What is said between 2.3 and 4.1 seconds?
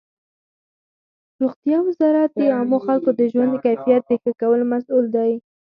د عامو خلکو د ژوند د کیفیت